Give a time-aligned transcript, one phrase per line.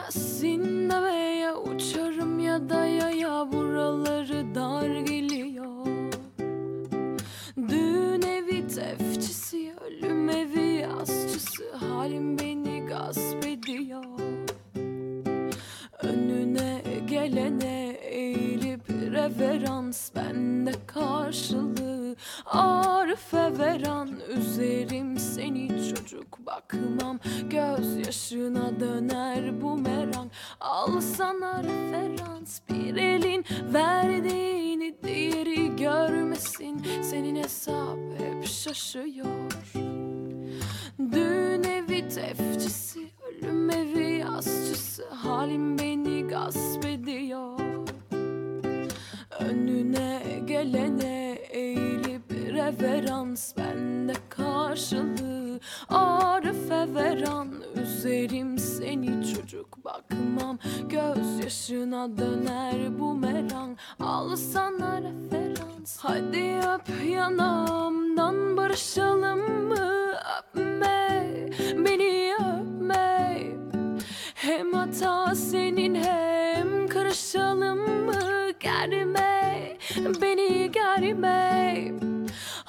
[0.00, 5.86] Gelmezsin demeye uçarım ya da yaya buraları dar geliyor.
[7.56, 14.04] Düğün evi tefçisi, ölüm evi aşçısı Halim beni gasp ediyor.
[16.02, 27.18] Önüne gelene eğilip reverans Bende karşılığı Arife veren Üzerim seni çocuk bakmam.
[27.50, 33.44] Gözyaşına döner bumerang Al sana referans Bir elin.
[33.74, 36.82] Verdiğini diğeri görmesin.
[37.02, 39.52] Senin hesap hep şaşıyor.
[41.12, 45.08] Düğün evi tefçisi, ölüm evi aşçısı.
[45.08, 47.60] Halim beni gasp ediyor.
[49.40, 53.56] Önüne gelene eğilip reverans.
[53.56, 55.39] Bende karşılığı
[55.88, 57.48] arife veren
[57.82, 60.58] Üzerim seni çocuk bakmam.
[60.88, 65.98] Gözyaşına döner bumerang Al sana referans.
[65.98, 70.12] Hadi öp yanağımdan barışalım mı?
[70.38, 71.26] Öpme
[71.84, 73.46] beni öpme.
[74.34, 78.50] Hem hata senin hem karışalım mı?
[78.60, 79.76] Germe
[80.22, 82.09] beni germe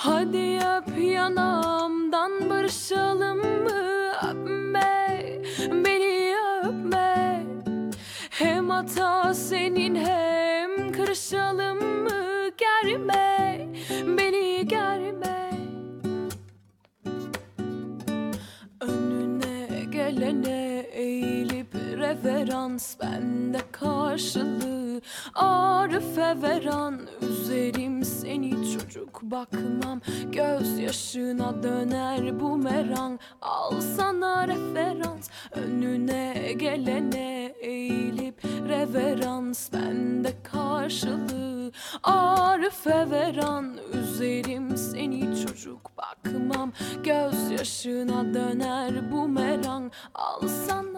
[0.00, 4.12] Hadi öp yanağımdan barışalım mı?
[4.30, 5.22] Öpme
[5.70, 7.42] beni öpme.
[8.30, 12.48] Hem hata senin hem karışalım mı?
[12.58, 13.68] Germe
[14.18, 15.50] beni germe.
[18.80, 25.00] Önüne gelene eğilip reverans Bende karşılığı
[25.34, 25.57] arife
[26.36, 30.00] veren Üzerim seni çocuk bakmam.
[30.32, 39.72] Gözyaşına döner bumerang Al sana referans Önüne gelene eğilip reverans.
[39.72, 41.72] Bende karşılığı
[42.02, 46.72] arife veren Üzerim seni çocuk bakmam.
[47.04, 50.97] Gözyaşına döner bumerang Al sana